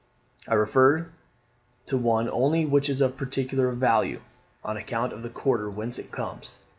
I 0.47 0.55
refer 0.55 1.09
to 1.85 1.95
one 1.95 2.27
only, 2.27 2.65
which 2.65 2.89
is 2.89 3.01
of 3.01 3.17
peculiar 3.17 3.71
value, 3.71 4.21
on 4.63 4.75
account 4.75 5.13
of 5.13 5.21
the 5.21 5.29
quarter 5.29 5.69
whence 5.69 5.99
it 5.99 6.11
comes. 6.11 6.55